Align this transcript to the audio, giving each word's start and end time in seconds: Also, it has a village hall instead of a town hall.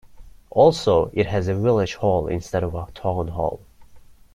Also, 0.49 1.11
it 1.13 1.27
has 1.27 1.47
a 1.47 1.53
village 1.53 1.93
hall 1.93 2.25
instead 2.25 2.63
of 2.63 2.73
a 2.73 2.87
town 2.95 3.27
hall. 3.27 3.59